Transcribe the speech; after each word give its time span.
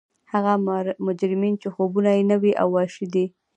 هغه 0.31 0.53
مجرمین 1.07 1.53
چې 1.61 1.67
خوبونه 1.75 2.09
یې 2.17 2.23
نوي 2.31 2.51
او 2.61 2.67
وحشي 2.75 3.07
دي 3.13 3.25